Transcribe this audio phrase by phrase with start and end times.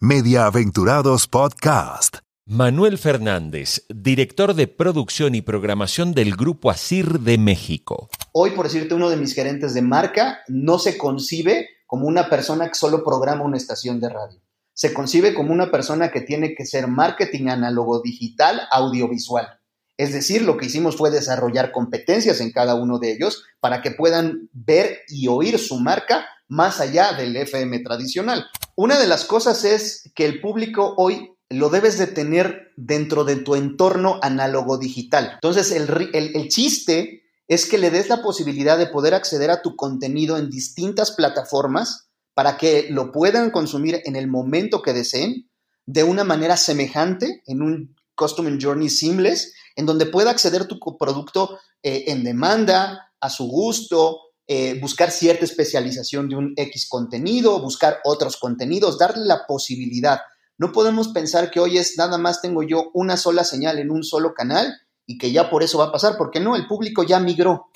[0.00, 2.18] Mediaventurados Podcast.
[2.44, 8.10] Manuel Fernández, director de producción y programación del Grupo ASIR de México.
[8.32, 12.68] Hoy, por decirte, uno de mis gerentes de marca no se concibe como una persona
[12.68, 14.38] que solo programa una estación de radio.
[14.74, 19.60] Se concibe como una persona que tiene que ser marketing análogo digital audiovisual.
[19.96, 23.92] Es decir, lo que hicimos fue desarrollar competencias en cada uno de ellos para que
[23.92, 28.46] puedan ver y oír su marca más allá del FM tradicional.
[28.74, 33.36] Una de las cosas es que el público hoy lo debes de tener dentro de
[33.36, 35.32] tu entorno análogo digital.
[35.34, 39.76] Entonces, el, el, chiste es que le des la posibilidad de poder acceder a tu
[39.76, 45.48] contenido en distintas plataformas para que lo puedan consumir en el momento que deseen,
[45.86, 51.58] de una manera semejante, en un Customer Journey seamless, en donde pueda acceder tu producto
[51.82, 57.98] eh, en demanda, a su gusto, eh, buscar cierta especialización de un X contenido, buscar
[58.04, 60.20] otros contenidos, darle la posibilidad.
[60.58, 64.04] No podemos pensar que hoy es nada más tengo yo una sola señal en un
[64.04, 64.72] solo canal
[65.04, 67.66] y que ya por eso va a pasar, porque no, el público ya migró.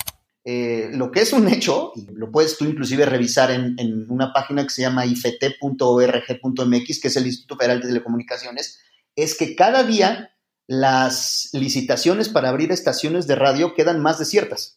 [0.45, 4.33] Eh, lo que es un hecho, y lo puedes tú inclusive revisar en, en una
[4.33, 8.79] página que se llama ift.org.mx, que es el Instituto Federal de Telecomunicaciones,
[9.17, 10.31] es que cada día
[10.67, 14.77] las licitaciones para abrir estaciones de radio quedan más desiertas.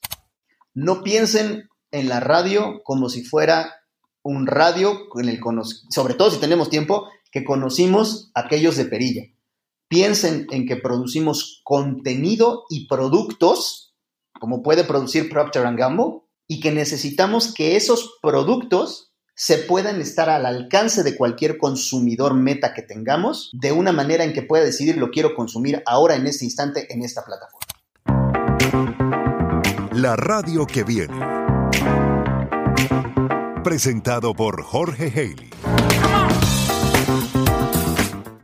[0.74, 3.72] No piensen en la radio como si fuera
[4.24, 5.40] un radio, en el
[5.90, 9.24] sobre todo si tenemos tiempo, que conocimos aquellos de perilla.
[9.88, 13.94] Piensen en que producimos contenido y productos,
[14.40, 20.46] como puede producir Procter Gamble, y que necesitamos que esos productos se puedan estar al
[20.46, 25.12] alcance de cualquier consumidor meta que tengamos, de una manera en que pueda decidir lo
[25.12, 27.60] quiero consumir ahora en este instante en esta plataforma.
[29.92, 31.43] La radio que viene
[33.64, 35.50] presentado por Jorge Haley.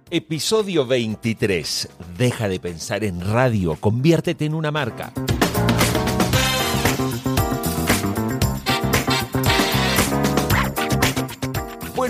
[0.09, 1.89] Episodio 23.
[2.17, 5.11] Deja de pensar en radio, conviértete en una marca.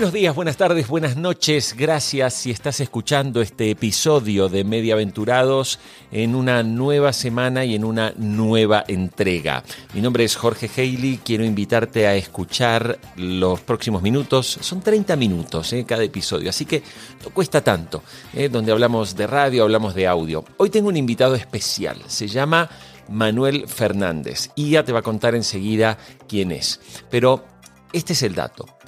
[0.00, 1.74] Buenos días, buenas tardes, buenas noches.
[1.76, 5.78] Gracias si estás escuchando este episodio de Mediaventurados
[6.10, 9.62] en una nueva semana y en una nueva entrega.
[9.92, 11.20] Mi nombre es Jorge Haley.
[11.22, 14.58] Quiero invitarte a escuchar los próximos minutos.
[14.62, 16.82] Son 30 minutos eh, cada episodio, así que
[17.22, 18.02] no cuesta tanto.
[18.32, 20.46] Eh, donde hablamos de radio, hablamos de audio.
[20.56, 21.98] Hoy tengo un invitado especial.
[22.06, 22.70] Se llama
[23.10, 26.80] Manuel Fernández y ya te va a contar enseguida quién es.
[27.10, 27.44] Pero
[27.92, 28.79] este es el dato.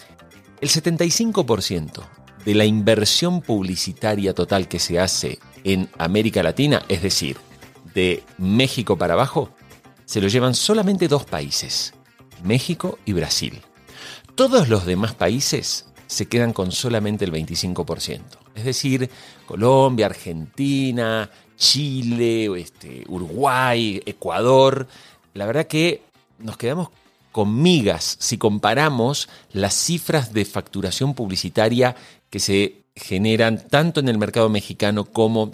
[0.63, 2.05] El 75%
[2.45, 7.37] de la inversión publicitaria total que se hace en América Latina, es decir,
[7.95, 9.51] de México para abajo,
[10.05, 11.95] se lo llevan solamente dos países,
[12.45, 13.61] México y Brasil.
[14.37, 18.21] Todos los demás países se quedan con solamente el 25%.
[18.55, 19.11] Es decir,
[19.47, 24.87] Colombia, Argentina, Chile, este, Uruguay, Ecuador.
[25.35, 26.05] La verdad que
[26.39, 26.91] nos quedamos
[27.33, 31.97] con migas si comparamos las cifras de facturación publicitaria
[32.31, 35.51] que se generan tanto en el mercado mexicano como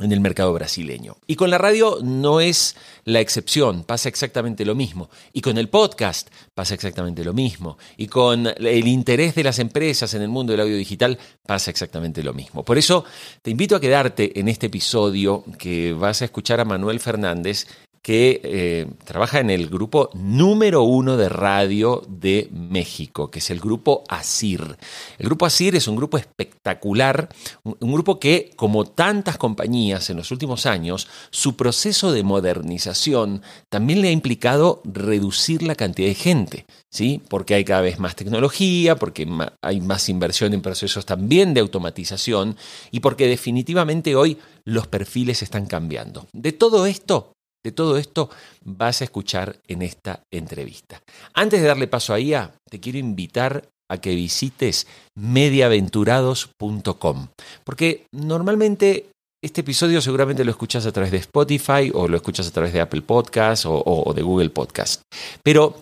[0.00, 1.16] en el mercado brasileño.
[1.26, 5.10] Y con la radio no es la excepción, pasa exactamente lo mismo.
[5.32, 7.78] Y con el podcast pasa exactamente lo mismo.
[7.96, 12.22] Y con el interés de las empresas en el mundo del audio digital pasa exactamente
[12.22, 12.64] lo mismo.
[12.64, 13.04] Por eso
[13.42, 17.66] te invito a quedarte en este episodio que vas a escuchar a Manuel Fernández
[18.02, 23.60] que eh, trabaja en el grupo número uno de radio de México, que es el
[23.60, 24.76] grupo ASIR.
[25.18, 27.28] El grupo ASIR es un grupo espectacular,
[27.64, 34.00] un, grupo que, como tantas compañías en los últimos años, su proceso de modernización también
[34.00, 37.20] le ha implicado reducir la cantidad de gente, ¿sí?
[37.28, 39.28] Porque hay cada vez más tecnología, porque
[39.62, 42.56] hay más inversión en procesos también de automatización
[42.90, 46.26] y porque definitivamente hoy los perfiles están cambiando.
[46.32, 47.32] De todo esto
[47.64, 48.30] de todo esto
[48.64, 51.02] vas a escuchar en esta entrevista.
[51.34, 54.86] Antes de darle paso a IA, te quiero invitar a que visites
[55.16, 57.28] mediaventurados.com,
[57.64, 59.10] porque normalmente
[59.42, 62.80] este episodio seguramente lo escuchas a través de Spotify o lo escuchas a través de
[62.80, 65.02] Apple Podcasts o, de Google Podcast.
[65.44, 65.80] Pero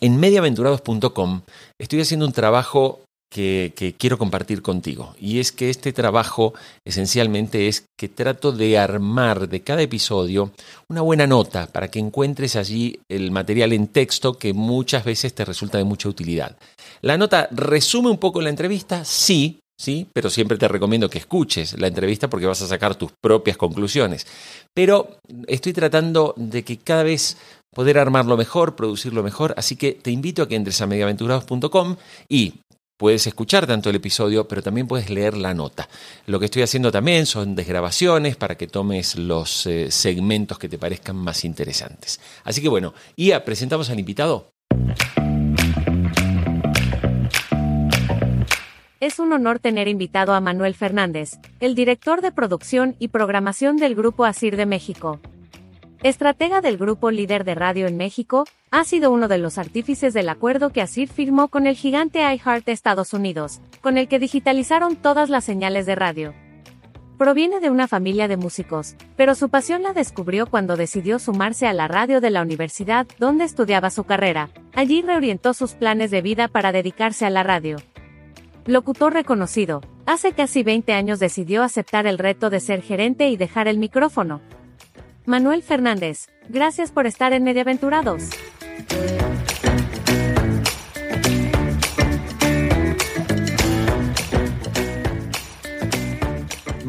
[0.00, 1.40] en mediaventurados.com
[1.78, 3.00] estoy haciendo un trabajo
[3.30, 5.14] que, quiero compartir contigo.
[5.18, 6.52] Y es que este trabajo
[6.84, 10.50] esencialmente es que trato de armar de cada episodio
[10.88, 15.44] una buena nota para que encuentres allí el material en texto que muchas veces te
[15.44, 16.56] resulta de mucha utilidad.
[17.02, 21.78] La nota resume un poco la entrevista, sí, sí, pero siempre te recomiendo que escuches
[21.78, 24.26] la entrevista porque vas a sacar tus propias conclusiones.
[24.74, 27.36] Pero estoy tratando de que cada vez
[27.72, 31.96] poder armarlo mejor, producirlo mejor, así que te invito a que entres a mediaventurados.com
[32.28, 32.54] y
[33.00, 35.88] puedes escuchar tanto el episodio, pero también puedes leer la nota.
[36.26, 40.76] Lo que estoy haciendo también son desgrabaciones para que tomes los eh, segmentos que te
[40.76, 42.20] parezcan más interesantes.
[42.44, 44.52] Así que bueno, Ia, presentamos al invitado.
[49.00, 53.94] Es un honor tener invitado a Manuel Fernández, el director de producción y programación del
[53.94, 55.20] Grupo Asir de México.
[56.02, 60.28] Estratega del grupo líder de radio en México, ha sido uno de los artífices del
[60.28, 65.28] acuerdo que Asir firmó con el gigante iHeart Estados Unidos, con el que digitalizaron todas
[65.28, 66.34] las señales de radio.
[67.18, 71.72] Proviene de una familia de músicos, pero su pasión la descubrió cuando decidió sumarse a
[71.72, 74.50] la radio de la universidad donde estudiaba su carrera.
[74.72, 77.76] Allí reorientó sus planes de vida para dedicarse a la radio.
[78.64, 83.68] Locutor reconocido, hace casi 20 años decidió aceptar el reto de ser gerente y dejar
[83.68, 84.40] el micrófono,
[85.26, 88.30] Manuel Fernández, gracias por estar en Mediaventurados.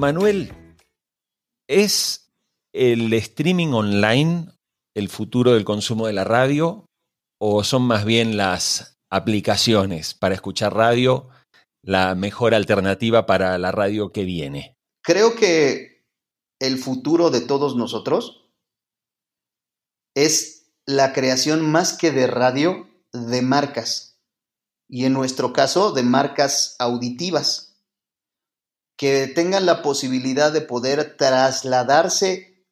[0.01, 0.51] Manuel,
[1.69, 2.33] ¿es
[2.73, 4.47] el streaming online
[4.95, 6.87] el futuro del consumo de la radio
[7.39, 11.29] o son más bien las aplicaciones para escuchar radio
[11.83, 14.75] la mejor alternativa para la radio que viene?
[15.03, 16.03] Creo que
[16.59, 18.49] el futuro de todos nosotros
[20.15, 24.19] es la creación más que de radio de marcas
[24.87, 27.71] y en nuestro caso de marcas auditivas
[28.97, 32.67] que tengan la posibilidad de poder trasladarse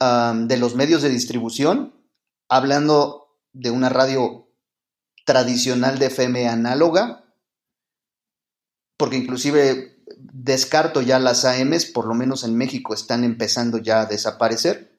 [0.00, 1.94] de los medios de distribución,
[2.48, 4.48] hablando de una radio
[5.26, 7.36] tradicional de FM análoga,
[8.96, 14.06] porque inclusive descarto ya las AMs, por lo menos en México están empezando ya a
[14.06, 14.91] desaparecer.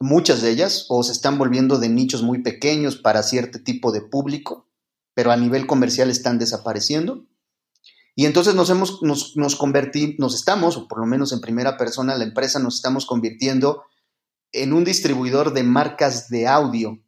[0.00, 4.00] Muchas de ellas o se están volviendo de nichos muy pequeños para cierto tipo de
[4.00, 4.68] público,
[5.14, 7.26] pero a nivel comercial están desapareciendo.
[8.14, 11.76] Y entonces nos hemos, nos, nos convertimos, nos estamos, o por lo menos en primera
[11.76, 13.82] persona, la empresa nos estamos convirtiendo
[14.52, 17.02] en un distribuidor de marcas de audio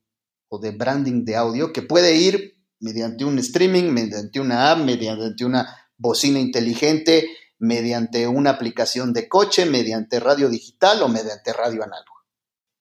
[0.49, 5.45] o de branding de audio que puede ir mediante un streaming, mediante una app, mediante
[5.45, 7.29] una bocina inteligente,
[7.59, 12.10] mediante una aplicación de coche, mediante radio digital o mediante radio análoga.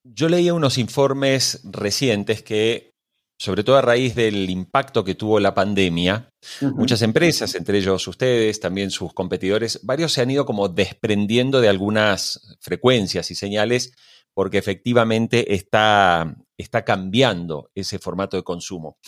[0.04, 2.94] Yo leía unos informes recientes que,
[3.38, 6.30] sobre todo a raíz del impacto que tuvo la pandemia,
[6.74, 11.68] muchas empresas, entre ellos ustedes, también sus competidores, varios se han ido como desprendiendo de
[11.68, 13.92] algunas frecuencias y señales
[14.34, 18.98] porque efectivamente está, está cambiando ese formato de consumo.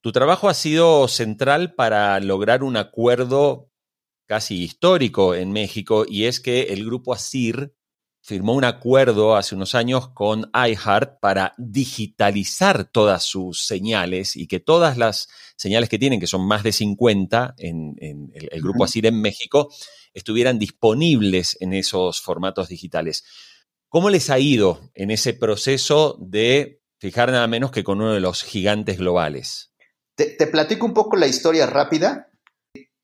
[0.00, 3.68] Tu trabajo ha sido central para lograr un acuerdo
[4.26, 7.74] casi histórico en México y es que el grupo ASIR
[8.22, 14.60] firmó un acuerdo hace unos años con iHeart para digitalizar todas sus señales y que
[14.60, 17.96] todas las señales que tienen, que son más de 50 en,
[18.32, 19.74] el, grupo ASIR en México,
[20.14, 23.24] estuvieran disponibles en esos formatos digitales.
[23.88, 28.20] ¿Cómo les ha ido en ese proceso de fijar nada menos que con uno de
[28.20, 29.72] los gigantes globales?
[30.14, 32.30] Te, platico un poco la historia rápida.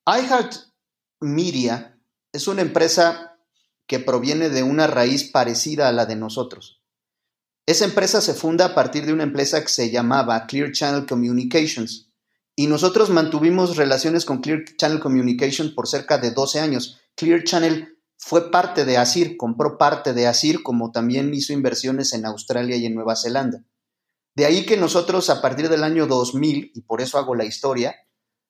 [0.07, 0.55] iHeart
[1.21, 1.99] Media
[2.33, 3.28] es una empresa
[3.89, 6.81] que proviene de una raíz parecida a la de nosotros.
[7.67, 12.13] Esa empresa se funda a partir de una empresa que se llamaba Clear Channel Communications
[12.55, 17.01] y nosotros mantuvimos relaciones con Clear Channel Communications por cerca de 12 años.
[17.15, 22.27] Clear Channel fue parte de ASIR, compró parte de ASIR, como también hizo inversiones en
[22.27, 23.65] Australia y en Nueva Zelanda.
[24.35, 27.95] De ahí que nosotros a partir del año 2000, y por eso hago la historia,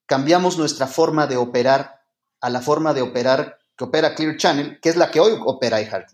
[0.06, 2.00] cambiamos nuestra forma de operar
[2.40, 5.80] a la forma de operar que opera Clear Channel, que es la que hoy opera
[5.80, 6.10] iHeart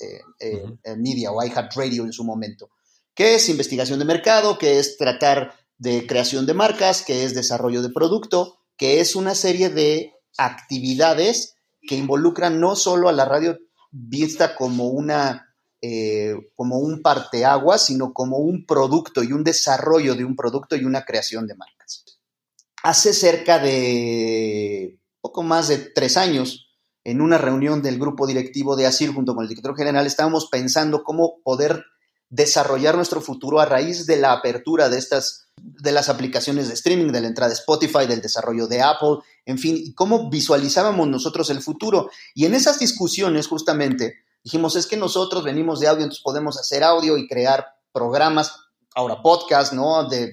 [0.00, 2.70] eh, eh, Media o iHeart Radio en su momento,
[3.14, 7.82] que es investigación de mercado, que es tratar de creación de marcas, que es desarrollo
[7.82, 13.58] de producto, que es una serie de actividades que involucran no solo a la radio
[13.90, 20.24] vista como una eh, como un parteaguas, sino como un producto y un desarrollo de
[20.24, 22.04] un producto y una creación de marcas.
[22.84, 26.71] Hace cerca de poco más de tres años,
[27.04, 31.02] en una reunión del grupo directivo de ASIR junto con el director general, estábamos pensando
[31.02, 31.84] cómo poder
[32.30, 37.12] desarrollar nuestro futuro a raíz de la apertura de estas de las aplicaciones de streaming,
[37.12, 41.50] de la entrada de Spotify, del desarrollo de Apple, en fin, y cómo visualizábamos nosotros
[41.50, 42.08] el futuro.
[42.34, 46.82] Y en esas discusiones, justamente, Dijimos, es que nosotros venimos de audio, entonces podemos hacer
[46.82, 48.56] audio y crear programas,
[48.94, 50.08] ahora podcast, ¿no?
[50.08, 50.32] De,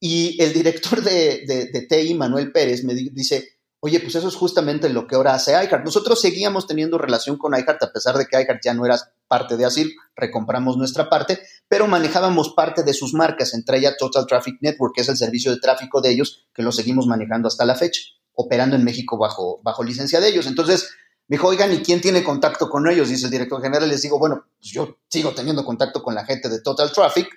[0.00, 4.90] y el director de, de, TI, Manuel Pérez, me dice, Oye, pues eso es justamente
[4.90, 5.84] lo que ahora hace iHeart.
[5.84, 9.56] Nosotros seguíamos teniendo relación con iHeart a pesar de que iHeart ya no era parte
[9.56, 14.58] de Asir, recompramos nuestra parte, pero manejábamos parte de sus marcas, entre ellas Total Traffic
[14.60, 17.74] Network, que es el servicio de tráfico de ellos, que lo seguimos manejando hasta la
[17.74, 18.02] fecha,
[18.34, 20.46] operando en México bajo, bajo licencia de ellos.
[20.46, 20.90] Entonces,
[21.28, 23.08] me dijo, oigan, ¿y quién tiene contacto con ellos?
[23.08, 26.50] Dice el director general, les digo, bueno, pues yo sigo teniendo contacto con la gente
[26.50, 27.28] de Total Traffic,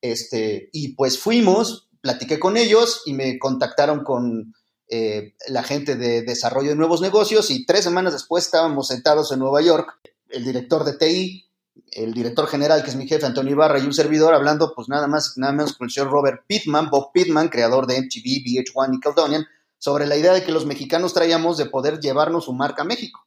[0.00, 4.52] este, y pues fuimos, platiqué con ellos y me contactaron con
[4.94, 9.38] eh, la gente de desarrollo de nuevos negocios y tres semanas después estábamos sentados en
[9.38, 11.48] Nueva York, el director de TI,
[11.92, 15.06] el director general, que es mi jefe, Antonio Ibarra, y un servidor hablando, pues nada
[15.06, 19.00] más, nada menos con el señor Robert Pittman, Bob Pittman, creador de MTV, VH1 y
[19.00, 19.46] Caledonian,
[19.78, 23.24] sobre la idea de que los mexicanos traíamos de poder llevarnos su marca a México.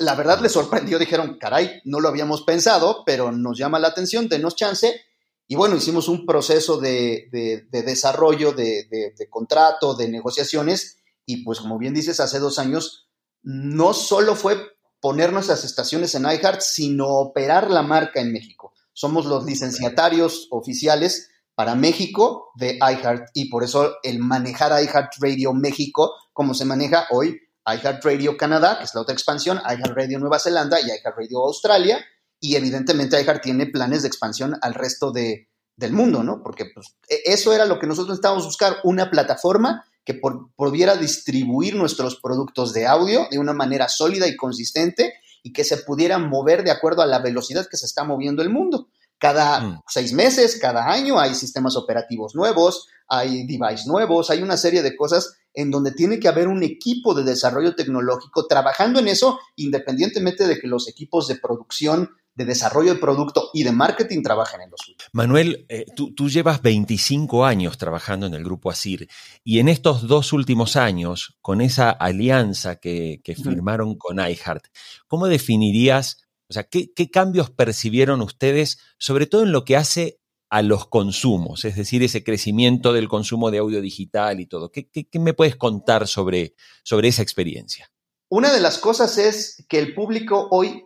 [0.00, 4.28] La verdad les sorprendió, dijeron, caray, no lo habíamos pensado, pero nos llama la atención,
[4.28, 5.00] denos chance,
[5.48, 7.28] y bueno, hicimos un proceso de,
[7.70, 13.08] desarrollo, de, contrato, de negociaciones, y pues como bien dices, hace dos años
[13.42, 14.56] no solo fue
[15.00, 18.72] poner nuestras estaciones en iHeart, sino operar la marca en México.
[18.92, 25.52] Somos los licenciatarios oficiales para México de iHeart y por eso el manejar iHeart Radio
[25.52, 30.18] México, como se maneja hoy iHeart Radio Canadá, que es la otra expansión, iHeart Radio
[30.18, 32.04] Nueva Zelanda y iHeart Radio Australia,
[32.42, 36.42] y evidentemente iHeart tiene planes de expansión al resto de, del mundo, ¿no?
[36.42, 40.20] Porque pues, e, eso era lo que nosotros necesitábamos buscar, una plataforma que
[40.56, 45.76] pudiera distribuir nuestros productos de audio de una manera sólida y consistente y que se
[45.76, 48.88] pudiera mover de acuerdo a la velocidad que se está moviendo el mundo.
[49.22, 49.82] Cada mm.
[49.86, 54.96] seis meses, cada año hay sistemas operativos nuevos, hay devices nuevos, hay una serie de
[54.96, 60.48] cosas en donde tiene que haber un equipo de desarrollo tecnológico trabajando en eso, independientemente
[60.48, 64.70] de que los equipos de producción de desarrollo de producto y de marketing trabajen en
[64.70, 64.96] los suyo.
[65.12, 69.06] Manuel, eh, tú, llevas 25 años trabajando en el grupo ASIR
[69.44, 74.64] y en estos dos últimos años, con esa alianza que, firmaron con iHeart,
[75.06, 80.60] ¿cómo definirías, o sea, qué, cambios percibieron ustedes, sobre todo en lo que hace a
[80.60, 84.70] los consumos, es decir, ese crecimiento del consumo de audio digital y todo?
[84.70, 86.54] ¿Qué, me puedes contar sobre,
[86.84, 87.90] sobre esa experiencia?
[88.28, 90.84] Una de las cosas es que el público hoy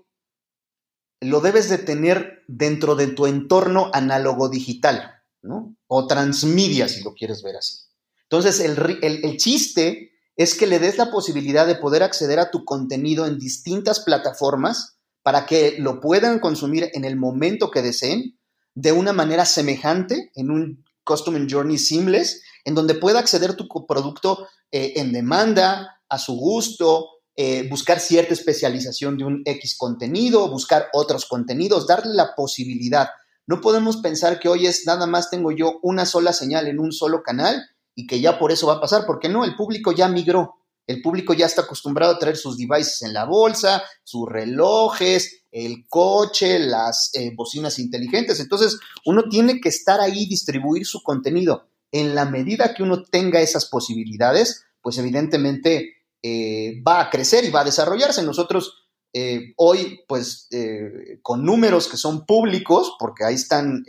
[1.21, 5.77] lo debes de tener dentro de tu entorno análogo digital, ¿no?
[5.89, 7.87] O transmedia, si lo quieres ver así.
[8.31, 13.27] Entonces, el, chiste es que le des la posibilidad de poder acceder a tu contenido
[13.27, 14.96] en distintas plataformas
[15.27, 18.39] para que lo puedan consumir en el momento que deseen,
[18.77, 24.47] de una manera semejante, en un Customer Journey seamless, en donde pueda acceder tu producto
[24.71, 30.91] eh, en demanda, a su gusto, eh, buscar cierta especialización de un X contenido, buscar
[30.93, 33.09] otros contenidos, darle la posibilidad.
[33.49, 36.93] No podemos pensar que hoy es nada más tengo yo una sola señal en un
[36.93, 37.65] solo canal
[37.97, 40.55] y que ya por eso va a pasar, porque no, el público ya migró.
[40.87, 45.87] El público ya está acostumbrado a traer sus devices en la bolsa, sus relojes, el
[45.89, 48.39] coche, las eh, bocinas inteligentes.
[48.41, 51.69] Entonces, uno tiene que estar ahí, distribuir su contenido.
[51.91, 57.51] En la medida que uno tenga esas posibilidades, pues evidentemente eh, va a crecer y
[57.51, 58.23] va a desarrollarse.
[58.23, 60.49] Nosotros eh, hoy, pues,
[61.23, 63.83] con números que son públicos, porque ahí están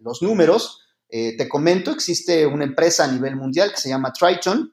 [0.00, 4.72] los números, te comento, existe una empresa a nivel mundial que se llama Triton,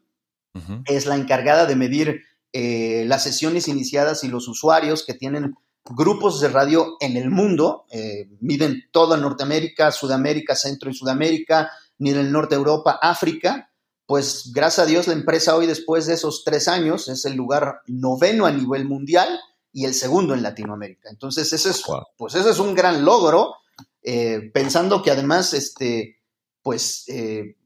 [0.86, 2.22] es la encargada de medir
[2.54, 5.56] las sesiones iniciadas y los usuarios que tienen
[5.90, 7.86] grupos de radio en el mundo,
[8.40, 13.72] miden toda Norteamérica, Sudamérica, Centro y Sudamérica, miden el Norte de Europa, África,
[14.08, 17.82] pues gracias a Dios la empresa hoy después de esos tres años es el lugar
[17.88, 19.38] noveno a nivel mundial
[19.74, 21.10] y el segundo en Latinoamérica.
[21.10, 21.84] Entonces ese es,
[22.18, 23.56] pues ese es un gran logro,
[24.02, 26.22] eh, pensando que además, este,
[26.62, 27.57] pues eh,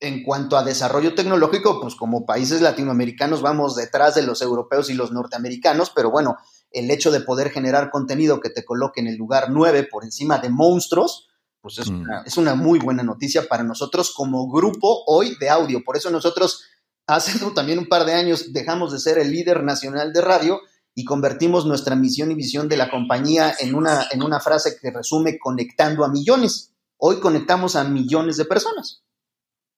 [0.00, 4.94] en cuanto a desarrollo tecnológico, pues como países latinoamericanos vamos detrás de los europeos y
[4.94, 6.36] los norteamericanos, pero bueno,
[6.70, 10.38] el hecho de poder generar contenido que te coloque en el lugar nueve por encima
[10.38, 11.28] de monstruos,
[11.60, 12.00] pues es, mm.
[12.00, 15.82] una, es una muy buena noticia para nosotros como grupo hoy de audio.
[15.84, 16.64] Por eso nosotros
[17.06, 20.60] hace también un par de años dejamos de ser el líder nacional de radio
[20.94, 24.90] y convertimos nuestra misión y visión de la compañía en una, en una frase que
[24.90, 26.72] resume conectando a millones.
[26.96, 29.04] Hoy conectamos a millones de personas.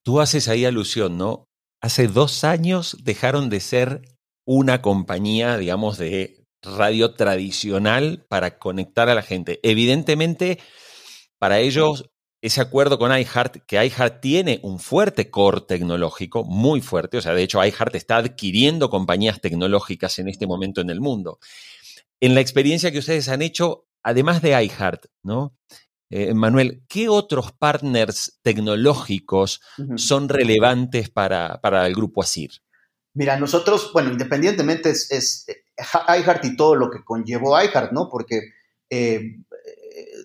[0.02, 1.48] Tú haces ahí alusión, ¿no?
[1.82, 4.02] Hace dos años dejaron de ser
[4.44, 9.60] una compañía, digamos, de radio tradicional para conectar a la gente.
[9.62, 10.58] Evidentemente,
[11.38, 12.10] para ellos,
[12.42, 17.34] ese acuerdo con iHeart, que iHeart tiene un fuerte core tecnológico, muy fuerte, o sea,
[17.34, 21.38] de hecho iHeart está adquiriendo compañías tecnológicas en este momento en el mundo.
[22.20, 25.54] En la experiencia que ustedes han hecho, además de iHeart, ¿no?
[26.10, 29.60] Eh, Manuel, ¿qué otros partners tecnológicos
[29.96, 32.50] son relevantes para, para el grupo ASIR?
[33.14, 35.64] Mira, nosotros, bueno, independientemente es, es eh,
[36.18, 38.08] iHeart y todo lo que conllevó iHeart, ¿no?
[38.08, 38.40] Porque
[38.88, 39.38] eh,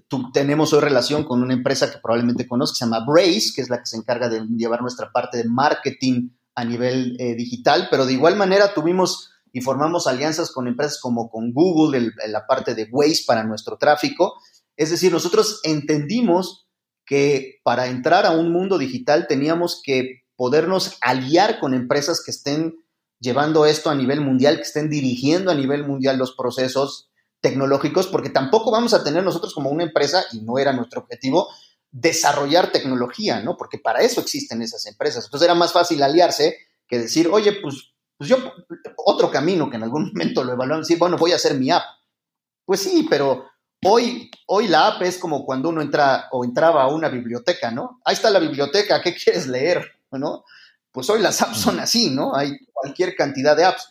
[0.07, 3.69] tú, tenemos hoy relación con una empresa que probablemente conozcas, se llama Brace, que es
[3.69, 8.05] la que se encarga de llevar nuestra parte de marketing a nivel eh, digital, pero
[8.05, 12.89] de igual manera tuvimos y formamos alianzas con empresas como con Google, la parte de
[12.91, 14.35] Waze para nuestro tráfico.
[14.77, 16.67] Es decir, nosotros entendimos
[17.05, 22.75] que para entrar a un mundo digital teníamos que podernos aliar con empresas que estén
[23.19, 27.09] llevando esto a nivel mundial, que estén dirigiendo a nivel mundial los procesos
[27.41, 31.47] tecnológicos, porque tampoco vamos a tener nosotros como una empresa, y no era nuestro objetivo,
[31.91, 33.55] desarrollar tecnología, ¿no?
[33.55, 35.25] Porque para eso existen esas empresas.
[35.25, 38.37] Entonces era más fácil aliarse que decir, oye, pues, pues yo,
[38.97, 41.83] otro camino que en algún momento lo evaluamos, decir, bueno, voy a hacer mi app.
[42.65, 43.45] Pues sí, pero
[43.87, 48.01] hoy, hoy la app es como cuando uno entra o entraba a una biblioteca, ¿no?
[48.03, 49.91] Ahí está la biblioteca, ¿qué quieres leer?
[50.11, 50.43] ¿No?
[50.91, 52.35] Pues hoy las apps son así, ¿no?
[52.35, 53.89] Hay cualquier cantidad de apps.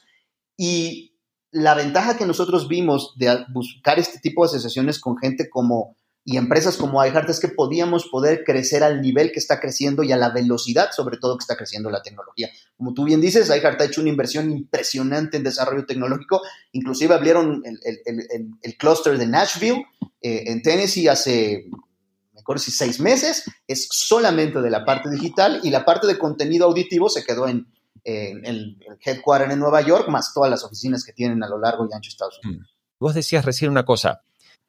[0.56, 1.14] Y
[1.50, 6.38] la ventaja que nosotros vimos de buscar este tipo de asociaciones con gente como y
[6.38, 10.16] empresas como iHeart es que podíamos poder crecer al nivel que está creciendo y a
[10.16, 12.48] la velocidad, sobre todo que está creciendo la tecnología.
[12.78, 16.40] Como tú bien dices, iHeart ha hecho una inversión impresionante en desarrollo tecnológico,
[16.72, 19.84] inclusive abrieron el, el, el, clúster de Nashville
[20.22, 21.66] eh, en Tennessee hace,
[22.32, 26.18] me acuerdo si seis meses, es solamente de la parte digital y la parte de
[26.18, 27.66] contenido auditivo se quedó en,
[28.02, 31.94] el, headquarter en Nueva York, más todas las oficinas que tienen a lo largo y
[31.94, 32.70] ancho de Estados Unidos.
[32.70, 32.74] Mm.
[32.98, 34.22] Vos decías recién una cosa,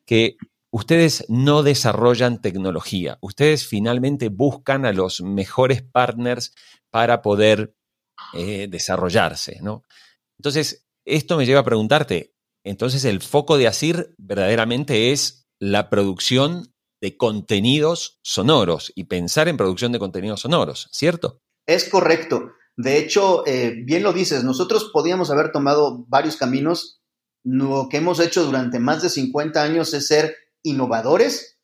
[0.06, 0.36] que
[0.76, 6.54] ustedes no desarrollan tecnología, ustedes finalmente buscan a los mejores partners
[6.92, 7.78] para poder
[8.34, 9.84] eh, desarrollarse, ¿no?
[10.38, 12.34] Entonces, esto me lleva a preguntarte,
[12.66, 19.56] entonces el foco de ASIR verdaderamente es la producción de contenidos sonoros y pensar en
[19.56, 21.40] producción de contenidos sonoros, ¿cierto?
[21.66, 22.52] Es correcto.
[22.76, 27.02] De hecho, eh, bien lo dices, nosotros podíamos haber tomado varios caminos.
[27.46, 31.60] Lo que hemos hecho durante más de 50 años es ser innovadores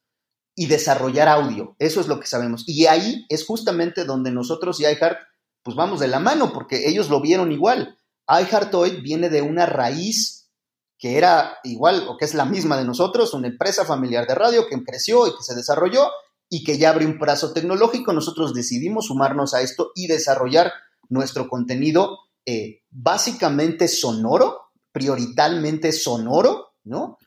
[0.56, 1.76] y desarrollar audio.
[1.80, 2.64] Eso es lo que sabemos.
[2.68, 5.18] Y ahí es justamente donde nosotros y iHeart
[5.64, 7.98] pues vamos de la mano porque ellos lo vieron igual.
[8.28, 10.50] iHeart hoy viene de una raíz
[10.98, 14.68] que era igual o que es la misma de nosotros, una empresa familiar de radio
[14.68, 16.08] que creció y que se desarrolló
[16.48, 18.14] y que ya abrió un brazo tecnológico.
[18.14, 20.72] Nosotros decidimos sumarnos a esto y desarrollar
[21.10, 27.18] nuestro contenido eh, básicamente sonoro, prioritariamente sonoro, ¿no?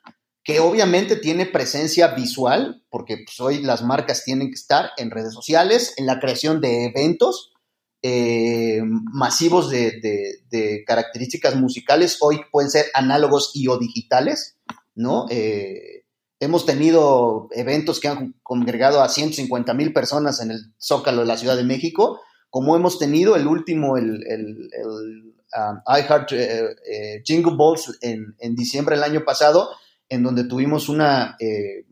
[0.45, 5.33] Que obviamente tiene presencia visual, porque pues, hoy las marcas tienen que estar en redes
[5.33, 7.55] sociales, en la creación de eventos
[8.03, 14.59] eh, masivos de, características musicales, hoy pueden ser análogos y o digitales,
[14.95, 15.25] ¿no?
[15.31, 16.05] Eh,
[16.39, 21.39] hemos tenido eventos que han congregado a 150 mil personas en el Zócalo de la
[21.39, 27.97] Ciudad de México, como hemos tenido el último, el, el, um, iHeart eh, Jingle Balls
[28.03, 29.71] en, en diciembre del año pasado,
[30.09, 31.87] en donde tuvimos una eh,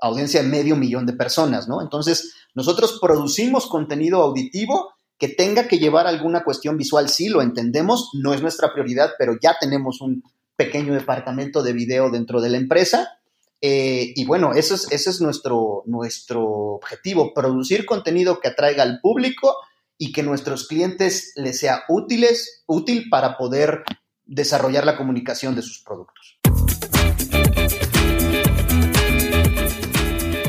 [0.00, 1.82] audiencia de medio millón de personas, ¿no?
[1.82, 8.10] Entonces, nosotros producimos contenido auditivo que tenga que llevar alguna cuestión visual, sí, lo entendemos,
[8.14, 10.22] no es nuestra prioridad, pero ya tenemos un
[10.56, 13.18] pequeño departamento de video dentro de la empresa.
[13.62, 19.00] Eh, y bueno, ese es, ese es nuestro, nuestro objetivo, producir contenido que atraiga al
[19.00, 19.56] público
[19.98, 23.84] y que nuestros clientes les sea útiles, útil para poder
[24.26, 26.35] desarrollar la comunicación de sus productos.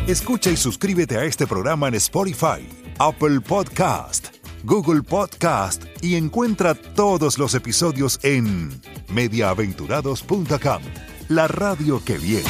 [0.07, 2.65] Escucha y suscríbete a este programa en Spotify,
[2.97, 4.27] Apple Podcast,
[4.63, 8.69] Google Podcast y encuentra todos los episodios en
[9.09, 10.81] mediaaventurados.com,
[11.27, 12.49] la radio que viene.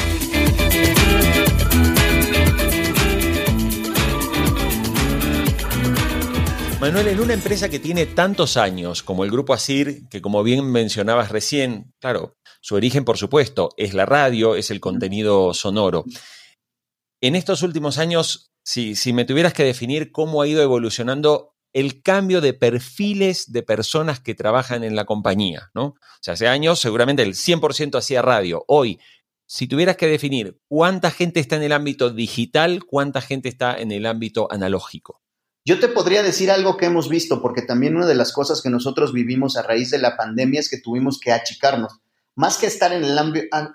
[6.80, 10.70] Manuel, en una empresa que tiene tantos años como el Grupo ASIR, que como bien
[10.70, 16.04] mencionabas recién, claro, su origen por supuesto es la radio, es el contenido sonoro.
[17.20, 22.40] En estos últimos años, si, me tuvieras que definir cómo ha ido evolucionando el cambio
[22.40, 25.84] de perfiles de personas que trabajan en la compañía, ¿no?
[25.86, 28.64] O sea, hace años seguramente el 100% hacía radio.
[28.68, 29.00] Hoy,
[29.46, 33.90] si tuvieras que definir cuánta gente está en el ámbito digital, cuánta gente está en
[33.90, 35.20] el ámbito analógico.
[35.64, 38.70] Yo te podría decir algo que hemos visto, porque también una de las cosas que
[38.70, 41.98] nosotros vivimos a raíz de la pandemia es que tuvimos que achicarnos
[42.38, 43.18] más que estar en el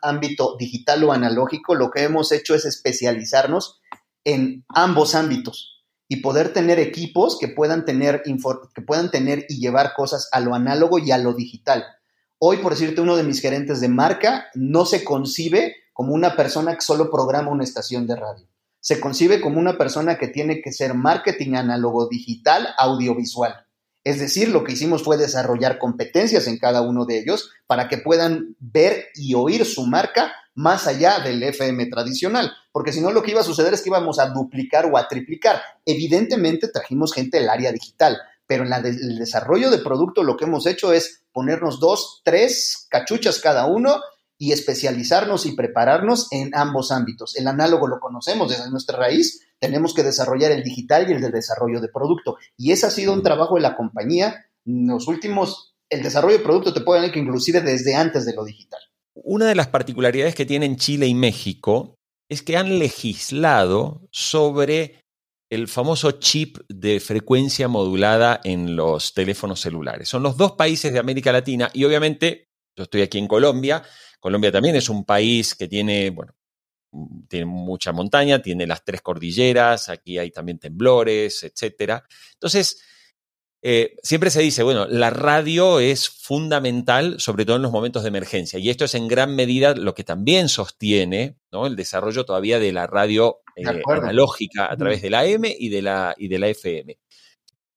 [0.02, 3.82] ámbito digital o analógico, lo que hemos hecho es especializarnos
[4.23, 9.91] en ambos ámbitos y poder tener equipos que puedan tener, que puedan tener y llevar
[9.93, 11.84] cosas a lo análogo y a lo digital.
[12.39, 16.73] Hoy, por decirte, uno de mis gerentes de marca no se concibe como una persona
[16.73, 18.47] que solo programa una estación de radio.
[18.80, 23.62] Se concibe como una persona que tiene que ser marketing análogo digital audiovisual.
[24.03, 27.97] Es decir, lo que hicimos fue desarrollar competencias en cada uno de ellos para que
[27.97, 33.23] puedan ver y oír su marca más allá del FM tradicional, porque si no lo
[33.23, 35.61] que iba a suceder es que íbamos a duplicar o a triplicar.
[35.85, 40.67] Evidentemente trajimos gente del área digital, pero en el desarrollo de producto lo que hemos
[40.67, 44.01] hecho es ponernos dos, tres cachuchas cada uno
[44.37, 47.35] y especializarnos y prepararnos en ambos ámbitos.
[47.37, 51.32] El análogo lo conocemos desde nuestra raíz, tenemos que desarrollar el digital y el del
[51.32, 52.36] desarrollo de producto.
[52.58, 54.45] Y ese ha sido un trabajo de la compañía.
[54.65, 58.43] Los últimos, el desarrollo de producto te puede decir que inclusive desde antes de lo
[58.43, 58.82] digital.
[59.13, 61.95] Una de las particularidades que tienen Chile y México
[62.28, 64.99] es que han legislado sobre
[65.49, 70.10] el famoso chip de frecuencia modulada en los teléfonos celulares.
[70.10, 73.82] Son los dos países de América Latina y obviamente yo estoy aquí en Colombia.
[74.19, 76.34] Colombia también es un país que tiene, bueno,
[77.27, 82.03] tiene mucha montaña, tiene las tres cordilleras, aquí hay también temblores, etcétera.
[82.34, 82.84] Entonces,
[83.65, 88.10] eh, siempre se dice, bueno, la radio es fundamental, sobre todo en los momentos de
[88.10, 91.65] emergencia, y esto es en gran medida lo que también sostiene ¿no?
[91.65, 95.82] el desarrollo todavía de la radio eh, analógica a través de la M y de
[95.82, 96.99] la, y de la FM.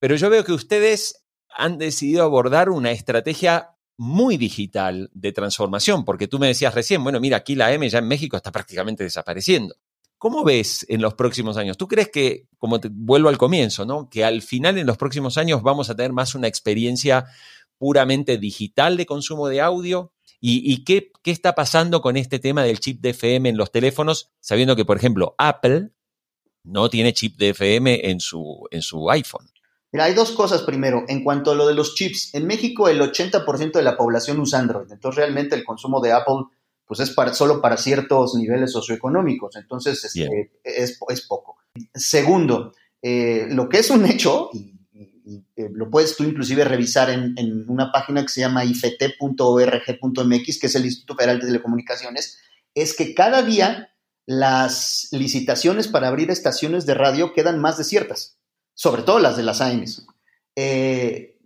[0.00, 6.28] Pero yo veo que ustedes han decidido abordar una estrategia muy digital de transformación, porque
[6.28, 9.74] tú me decías recién, bueno, mira, aquí la M ya en México está prácticamente desapareciendo.
[10.18, 11.76] ¿Cómo ves en los próximos años?
[11.76, 14.08] ¿Tú crees que, como te vuelvo al comienzo, ¿no?
[14.08, 17.26] que al final en los próximos años vamos a tener más una experiencia
[17.78, 20.12] puramente digital de consumo de audio?
[20.40, 24.30] ¿Y, qué, qué, está pasando con este tema del chip de FM en los teléfonos,
[24.40, 25.90] sabiendo que, por ejemplo, Apple
[26.62, 29.50] no tiene chip de FM en su, en su iPhone?
[29.96, 31.06] Mira, hay dos cosas primero.
[31.08, 34.58] En cuanto a lo de los chips, en México el 80% de la población usa
[34.58, 36.44] Android, entonces realmente el consumo de Apple
[36.84, 41.56] pues es para, solo para ciertos niveles socioeconómicos, entonces este, es, es, poco.
[41.94, 44.74] Segundo, eh, lo que es un hecho, y,
[45.56, 49.00] eh, lo puedes tú inclusive revisar en, en una página que se llama ift.org.mx,
[50.60, 52.38] que es el Instituto Federal de Telecomunicaciones,
[52.74, 53.94] es que cada día
[54.26, 58.36] las licitaciones para abrir estaciones de radio quedan más desiertas
[58.76, 60.06] sobre todo las de las AMs.
[60.54, 61.38] Eh,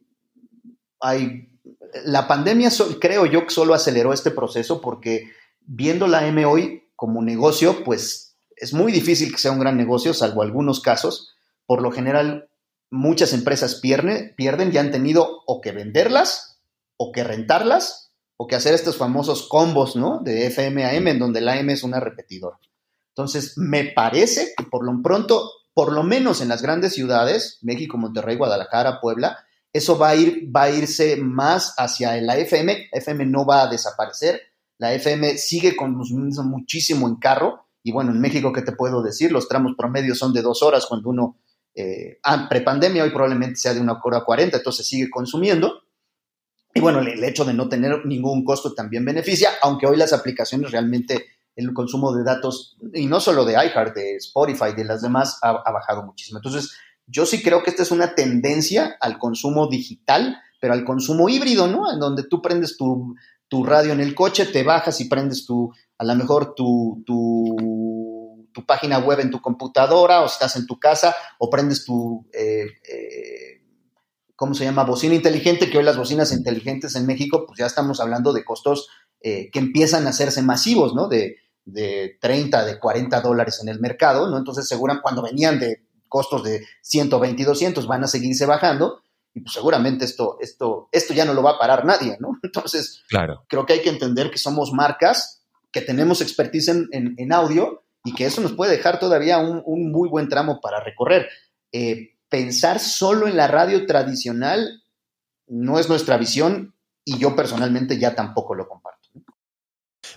[2.05, 7.23] la pandemia, creo yo, que solo aceleró este proceso porque viendo la AM hoy como
[7.23, 11.35] negocio, pues es muy difícil que sea un gran negocio, salvo algunos casos.
[11.67, 12.51] Por lo general,
[12.91, 16.61] muchas empresas pierden, pierden y han tenido o que venderlas,
[16.97, 20.19] o que rentarlas, o que hacer estos famosos combos, ¿no?
[20.19, 22.59] De FM a M, en donde la M es una repetidora.
[23.15, 25.49] Entonces, me parece que por lo pronto
[25.81, 30.55] por lo menos en las grandes ciudades, México, Monterrey, Guadalajara, Puebla, eso va a, ir,
[30.55, 32.91] va a irse más hacia la FM.
[32.93, 34.43] FM no va a desaparecer.
[34.77, 37.65] La FM sigue consumiendo muchísimo en carro.
[37.83, 39.33] Y bueno, en México, ¿qué te puedo decir?
[39.33, 41.39] Los tramos promedios son de dos horas cuando uno,
[41.75, 45.81] eh, ah, prepandemia, hoy probablemente sea de una hora cuarenta, entonces sigue consumiendo.
[46.75, 50.73] Y bueno, el hecho de no tener ningún costo también beneficia, aunque hoy las aplicaciones
[50.73, 51.25] realmente
[51.69, 55.71] el consumo de datos, y no solo de iHeart, de Spotify, de las demás, ha,
[55.71, 56.39] bajado muchísimo.
[56.39, 56.73] Entonces,
[57.07, 61.67] yo sí creo que esta es una tendencia al consumo digital, pero al consumo híbrido,
[61.67, 61.93] ¿no?
[61.93, 63.17] En donde tú prendes tu,
[63.65, 68.65] radio en el coche, te bajas y prendes tu, a lo mejor tu, tu, tu,
[68.65, 73.63] página web en tu computadora, o estás en tu casa, o prendes tu, eh, eh,
[74.37, 74.85] ¿cómo se llama?
[74.85, 78.89] Bocina inteligente, que hoy las bocinas inteligentes en México, pues ya estamos hablando de costos
[79.23, 81.07] eh, que empiezan a hacerse masivos, ¿no?
[81.07, 81.37] De,
[81.73, 84.39] de 30, de 40 dólares en el mercado, ¿no?
[84.39, 89.01] Entonces, seguramente cuando venían de costos de 120 y 200 van a seguirse bajando
[89.33, 92.39] y pues seguramente esto, esto, esto ya no lo va a parar nadie, ¿no?
[92.43, 93.45] Entonces, claro.
[93.49, 98.27] creo que hay que entender que somos marcas, que tenemos expertise en, audio y que
[98.27, 101.29] eso nos puede dejar todavía un, muy buen tramo para recorrer.
[101.71, 104.83] Eh, pensar solo en la radio tradicional
[105.47, 108.90] no es nuestra visión y yo personalmente ya tampoco lo comparto.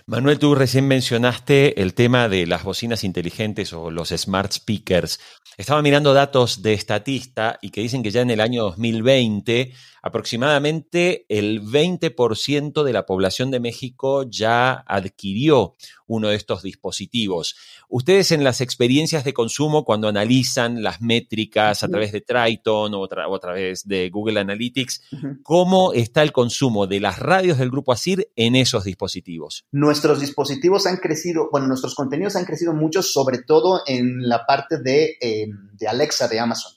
[0.06, 5.20] Manuel, tú recién mencionaste el tema de las bocinas inteligentes o los smart speakers.
[5.56, 9.72] Estaba mirando datos de Estatista y que dicen que ya en el año 2020
[10.04, 17.56] aproximadamente el 20% de la población de México ya adquirió uno de estos dispositivos.
[17.88, 23.04] Ustedes en las experiencias de consumo, cuando analizan las métricas a través de Triton o,
[23.04, 25.04] a través de Google Analytics,
[25.42, 29.64] ¿cómo está el consumo de las radios del grupo ASIR en esos dispositivos?
[29.72, 34.76] Nuestros dispositivos han crecido, bueno, nuestros contenidos han crecido mucho, sobre todo en la parte
[34.82, 35.48] de, eh,
[35.88, 36.72] Alexa de Amazon.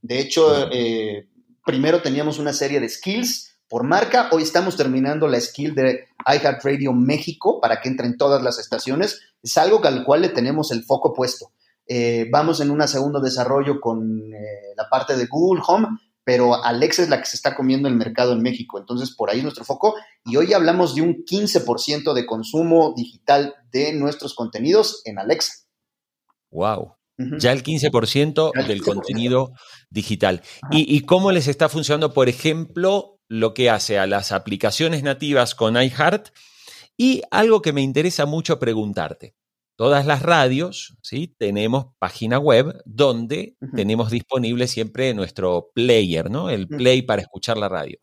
[0.00, 0.68] De hecho,
[1.64, 4.28] primero teníamos una serie de skills por marca.
[4.32, 9.20] Hoy estamos terminando la skill de iHeartRadio México para que entren todas las estaciones.
[9.42, 11.52] Es algo al cual le tenemos el foco puesto.
[11.86, 15.88] Eh, vamos en un segundo desarrollo con eh, la parte de Google Home,
[16.24, 18.78] pero Alexa es la que se está comiendo el mercado en México.
[18.78, 19.94] Entonces, por ahí es nuestro foco.
[20.24, 25.64] Y hoy hablamos de un 15% de consumo digital de nuestros contenidos en Alexa.
[26.50, 26.94] Wow.
[27.38, 29.52] Ya el 15%, del contenido
[29.90, 30.42] digital.
[30.70, 35.54] ¿Y, ¿Y, cómo les está funcionando, por ejemplo, lo que hace a las aplicaciones nativas
[35.54, 36.28] con iHeart?
[36.96, 39.34] Y algo que me interesa mucho preguntarte.
[39.76, 41.34] Todas las radios, ¿sí?
[41.38, 46.50] Tenemos página web donde tenemos disponible siempre nuestro player, ¿no?
[46.50, 47.98] El play para escuchar la radio.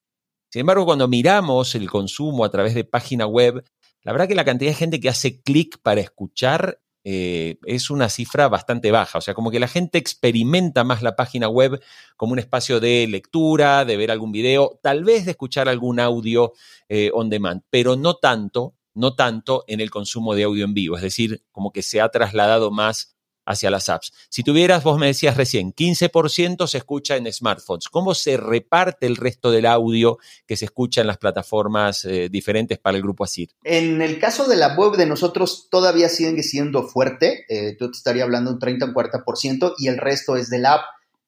[0.52, 3.64] Sin embargo, cuando miramos el consumo a través de página web,
[4.02, 8.10] la verdad que la cantidad de gente que hace clic para escuchar eh, es una
[8.10, 9.18] cifra bastante baja.
[9.18, 11.82] O sea, como que la gente experimenta más la página web
[12.18, 16.54] como un espacio de lectura, de ver algún video, tal vez de escuchar algún audio
[16.88, 20.98] eh, on demand, pero no tanto no tanto en el consumo de audio en vivo,
[20.98, 24.14] es decir, como que se ha trasladado más hacia las apps.
[24.30, 27.90] Si tuvieras, vos me decías recién, 15% se escucha en smartphones.
[27.90, 32.78] ¿Cómo se reparte el resto del audio que se escucha en las plataformas eh, diferentes
[32.78, 33.50] para el grupo ASIR?
[33.64, 37.46] En el caso de la web de nosotros todavía sigue siendo fuerte.
[37.50, 40.82] Eh, yo te estaría hablando un 30 o 40% y el resto es del app.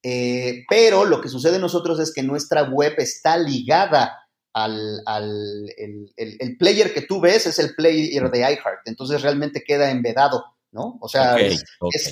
[0.04, 4.18] Eh, pero lo que sucede en nosotros es que nuestra web está ligada
[4.54, 5.02] al,
[5.78, 10.98] el, player que tú ves es el player de iHeart, entonces realmente queda embedado, ¿no?
[11.02, 11.64] O sea, es,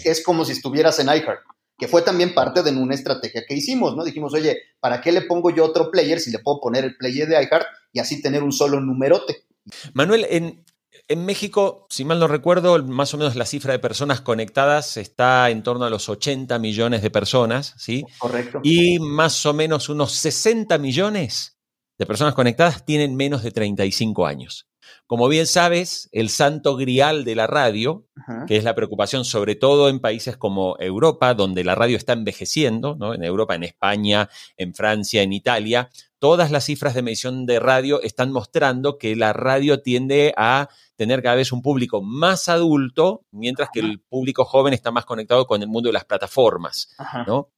[0.05, 1.41] Es, como si estuvieras en iHeart,
[1.77, 4.03] que fue también parte de una estrategia que hicimos, ¿no?
[4.03, 7.27] Dijimos, oye, ¿para qué le pongo yo otro player si le puedo poner el player
[7.27, 9.45] de iHeart y así tener un solo numerote?
[9.93, 10.65] Manuel, en,
[11.07, 15.49] en México, si mal no recuerdo, más o menos la cifra de personas conectadas está
[15.49, 18.05] en torno a los 80 millones de personas, ¿sí?
[18.17, 18.59] Correcto.
[18.63, 21.57] Y más o menos unos 60 millones
[21.97, 24.68] de personas conectadas tienen menos de 35 años.
[25.07, 28.05] Como bien sabes, el santo grial de la radio,
[28.47, 32.95] que es la preocupación sobre todo en países como Europa, donde la radio está envejeciendo,
[32.95, 33.13] ¿no?
[33.13, 38.01] en Europa, en España, en Francia, en Italia, todas las cifras de medición de radio
[38.01, 43.69] están mostrando que la radio tiende a tener cada vez un público más adulto, mientras
[43.73, 46.93] que el público joven está más conectado con el mundo de las plataformas.
[47.25, 47.49] ¿no?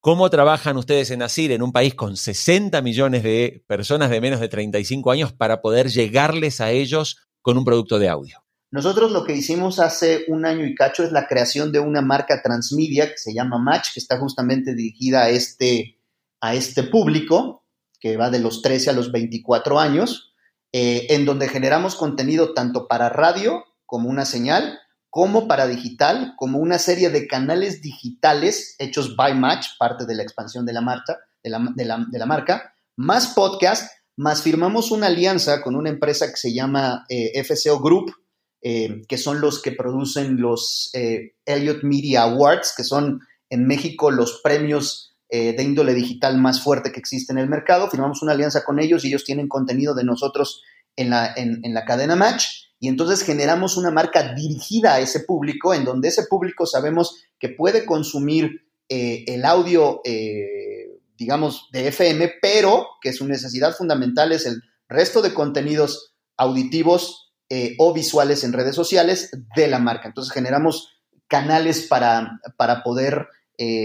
[0.00, 4.38] ¿Cómo trabajan ustedes en ASIR, en un país con 60 millones de personas de menos
[4.38, 8.38] de 35 años, para poder llegarles a ellos con un producto de audio?
[8.70, 12.42] Nosotros lo que hicimos hace un año y cacho es la creación de una marca
[12.42, 15.98] transmedia que se llama Match, que está justamente dirigida a este,
[16.40, 17.64] a este público,
[17.98, 20.32] que va de los 13 a los 24 años,
[20.72, 24.78] eh, en donde generamos contenido tanto para radio como una señal,
[25.10, 30.22] como para digital, como una serie de canales digitales hechos by Match, parte de la
[30.22, 31.50] expansión de la, marca, de
[31.84, 37.42] la, marca, más podcast, más firmamos una alianza con una empresa que se llama eh,
[37.42, 38.12] FCO Group,
[38.60, 44.10] eh, que son los que producen los eh, Elliott Media Awards, que son en México
[44.10, 47.90] los premios de índole digital más fuerte que existe en el mercado.
[47.90, 50.62] Firmamos una alianza con ellos y ellos tienen contenido de nosotros
[50.96, 55.74] en la, en la cadena Match y entonces generamos una marca dirigida a ese público,
[55.74, 62.34] en donde ese público sabemos que puede consumir eh, el audio, eh, digamos, de FM,
[62.40, 68.52] pero que su necesidad fundamental es el resto de contenidos auditivos eh, o visuales en
[68.52, 70.06] redes sociales de la marca.
[70.06, 73.26] Entonces generamos canales para, para poder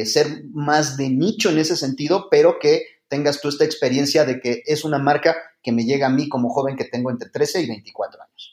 [0.06, 4.62] ser más de nicho en ese sentido, pero que tengas tú esta experiencia de que
[4.68, 7.68] es una marca que me llega a mí como joven que tengo entre 13 y
[7.68, 8.53] 24 años.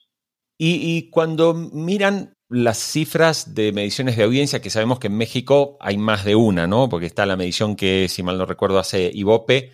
[0.62, 5.96] Y, cuando miran las cifras de mediciones de audiencia, que sabemos que en México hay
[5.96, 6.90] más de una, ¿no?
[6.90, 9.72] Porque está la medición que, si mal no recuerdo, hace Ibope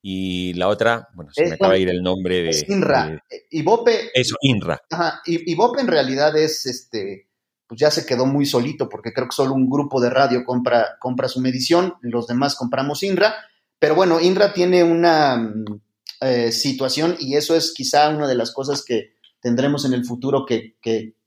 [0.00, 2.64] y la otra, bueno, se me acaba de ir el nombre de.
[2.66, 3.22] INRA.
[3.50, 4.10] Ibope.
[4.14, 4.80] Eso, INRA.
[4.90, 5.20] Ajá.
[5.26, 7.28] Ibope en realidad es este.
[7.66, 10.96] Pues ya se quedó muy solito porque creo que solo un grupo de radio compra,
[10.98, 13.34] compra su medición, los demás compramos INRA.
[13.78, 15.80] Pero bueno, INRA tiene una mm,
[16.22, 20.46] eh, situación y eso es quizá una de las cosas que tendremos en el futuro
[20.46, 20.76] que,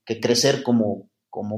[0.04, 1.08] crecer como,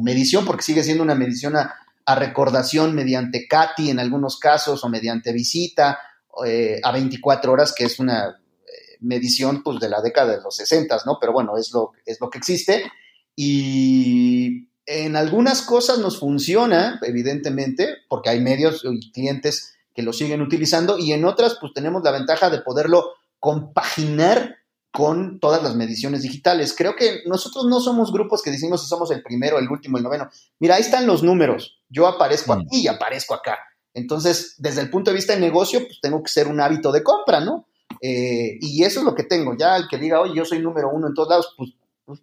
[0.02, 1.74] medición, porque sigue siendo una medición a,
[2.16, 5.98] recordación mediante CATI en algunos casos o mediante visita
[6.46, 10.56] eh, a 24 horas, que es una eh, medición pues, de la década de los
[10.56, 11.18] 60, ¿no?
[11.20, 12.90] Pero bueno, es lo, es lo que existe.
[13.36, 20.40] Y en algunas cosas nos funciona, evidentemente, porque hay medios y clientes que lo siguen
[20.40, 24.57] utilizando, y en otras, pues tenemos la ventaja de poderlo compaginar
[24.90, 26.74] con todas las mediciones digitales.
[26.76, 30.04] Creo que nosotros no somos grupos que decimos si somos el primero, el último, el
[30.04, 30.28] noveno.
[30.58, 31.80] Mira, ahí están los números.
[31.88, 32.60] Yo aparezco mm.
[32.60, 33.58] aquí y aparezco acá.
[33.94, 37.02] Entonces, desde el punto de vista de negocio, pues tengo que ser un hábito de
[37.02, 37.66] compra, ¿no?
[38.00, 39.56] Eh, y eso es lo que tengo.
[39.56, 41.70] Ya el que diga, oye, yo soy número uno en todos lados, pues,
[42.04, 42.20] pues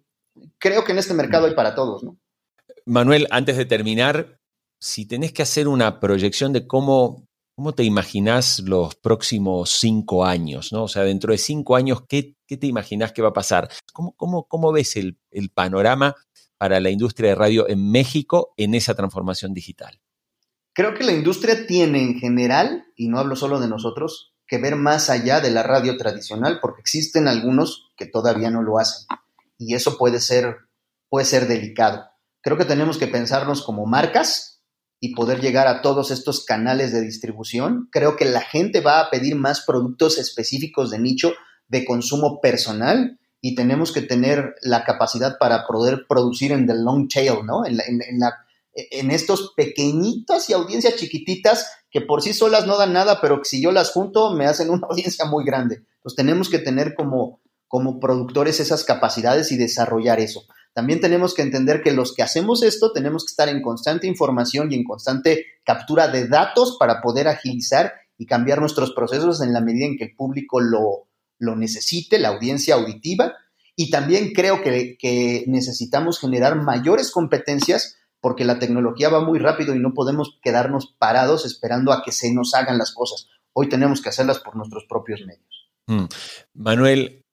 [0.58, 2.16] creo que en este mercado hay para todos, ¿no?
[2.86, 4.38] Manuel, antes de terminar,
[4.78, 10.72] si tenés que hacer una proyección de cómo ¿cómo te imaginas los próximos cinco años?
[10.72, 10.84] ¿no?
[10.84, 13.70] O sea, dentro de cinco años, ¿qué, te imaginas que va a pasar?
[13.92, 16.14] ¿Cómo, cómo, cómo ves el, el panorama
[16.58, 20.00] para la industria de radio en México en esa transformación digital?
[20.74, 24.76] Creo que la industria tiene en general, y no hablo solo de nosotros, que ver
[24.76, 29.06] más allá de la radio tradicional, porque existen algunos que todavía no lo hacen.
[29.56, 30.58] Y eso puede ser,
[31.08, 32.04] puede ser delicado.
[32.42, 34.55] Creo que tenemos que pensarnos como marcas
[35.00, 37.88] y poder llegar a todos estos canales de distribución.
[37.92, 41.34] Creo que la gente va a pedir más productos específicos de nicho
[41.68, 47.08] de consumo personal y tenemos que tener la capacidad para poder producir en the long
[47.08, 47.62] tail, ¿no?
[47.66, 53.48] En, estos pequeñitas y audiencias chiquititas que por sí solas no dan nada, pero que
[53.48, 55.76] si yo las junto me hacen una audiencia muy grande.
[55.96, 60.42] Entonces tenemos que tener como, como productores esas capacidades y desarrollar eso.
[60.76, 64.70] También tenemos que entender que los que hacemos esto tenemos que estar en constante información
[64.70, 69.62] y en constante captura de datos para poder agilizar y cambiar nuestros procesos en la
[69.62, 71.08] medida en que el público lo,
[71.38, 73.32] lo necesite, la audiencia auditiva.
[73.74, 79.74] Y también creo que, que necesitamos generar mayores competencias porque la tecnología va muy rápido
[79.74, 83.30] y no podemos quedarnos parados esperando a que se nos hagan las cosas.
[83.54, 85.70] Hoy tenemos que hacerlas por nuestros propios medios.
[85.86, 86.04] Mm.
[86.52, 87.24] Manuel,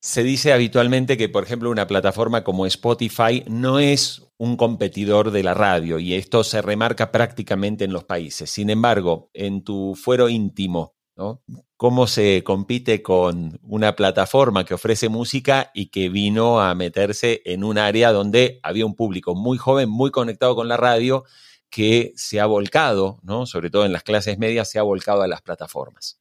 [0.00, 5.42] se dice habitualmente que, por ejemplo, una plataforma como Spotify no es un competidor de
[5.42, 8.50] la radio y esto se remarca prácticamente en los países.
[8.50, 10.94] Sin embargo, en tu fuero íntimo,
[11.76, 17.64] ¿Cómo se compite con una plataforma que ofrece música y que vino a meterse en
[17.64, 21.24] un área donde había un público muy joven, muy conectado con la radio,
[21.70, 23.46] que se ha volcado, ¿no?
[23.46, 26.20] Sobre todo en las clases medias, se ha volcado a las plataformas.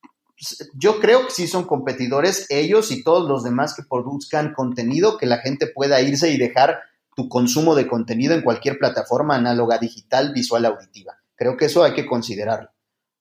[0.73, 5.25] Yo creo que sí son competidores ellos y todos los demás que produzcan contenido, que
[5.25, 6.79] la gente pueda irse y dejar
[7.15, 11.17] tu consumo de contenido en cualquier plataforma análoga, digital, visual, auditiva.
[11.35, 12.69] Creo que eso hay que considerarlo.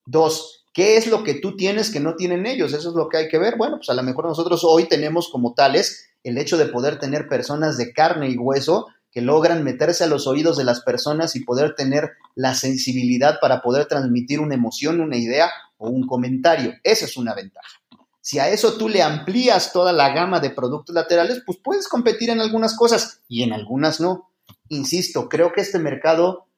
[0.05, 2.75] Dos, ¿Qué es lo que tú tienes que no tienen ellos?
[2.75, 3.57] Eso es lo que hay que ver.
[3.57, 7.29] Bueno, pues a lo mejor nosotros hoy tenemos como tales el hecho de poder tener
[7.29, 11.41] personas de carne y hueso que logran meterse a los oídos de las personas y
[11.41, 16.75] poder tener la sensibilidad para poder transmitir una emoción, una idea o un comentario.
[16.83, 17.81] Esa es una ventaja.
[18.21, 22.29] Si a eso tú le amplías toda la gama de productos laterales, pues puedes competir
[22.29, 24.29] en algunas cosas y en algunas no.
[24.69, 26.49] Insisto, creo que este mercado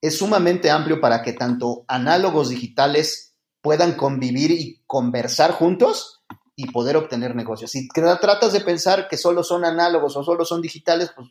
[0.00, 6.22] es sumamente amplio para que tanto análogos digitales puedan convivir y conversar juntos
[6.54, 7.72] y poder obtener negocios.
[7.72, 11.26] Si tratas de pensar que solo son análogos o solo son digitales, pues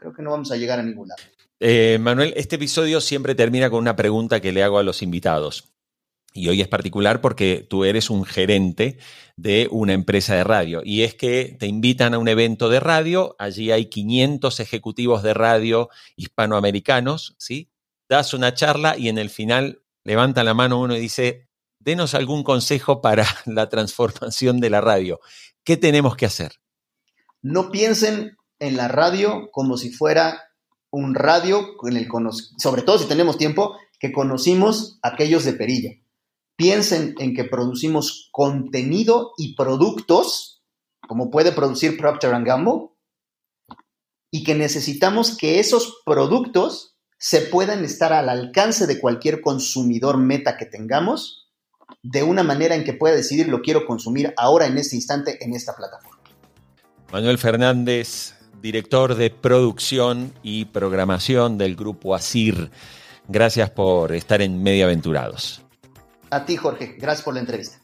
[0.00, 1.22] creo que no vamos a llegar a ningún lado.
[1.58, 5.72] Eh, Manuel, este episodio siempre termina con una pregunta que le hago a los invitados.
[6.36, 8.98] Y hoy es particular porque tú eres un gerente
[9.36, 10.82] de una empresa de radio.
[10.84, 15.32] Y es que te invitan a un evento de radio, allí hay 500 ejecutivos de
[15.32, 17.70] radio hispanoamericanos, ¿sí?
[18.08, 21.48] Das una charla y en el final levanta la mano uno y dice,
[21.80, 25.20] denos algún consejo para la transformación de la radio.
[25.64, 26.60] ¿Qué tenemos que hacer?
[27.40, 30.42] No piensen en la radio como si fuera
[30.90, 32.08] un radio, en el
[32.58, 35.90] sobre todo si tenemos tiempo, que conocimos aquellos de perilla.
[36.56, 40.62] Piensen en que producimos contenido y productos,
[41.06, 42.90] como puede producir Procter Gamble,
[44.30, 50.56] y que necesitamos que esos productos se puedan estar al alcance de cualquier consumidor meta
[50.56, 51.46] que tengamos
[52.02, 55.54] de una manera en que pueda decidir lo quiero consumir ahora en este instante en
[55.54, 56.18] esta plataforma.
[57.12, 62.70] Manuel Fernández, director de producción y programación del grupo ASIR.
[63.28, 65.62] Gracias por estar en Mediaventurados.
[66.30, 66.96] A ti, Jorge.
[66.98, 67.78] Gracias por la entrevista.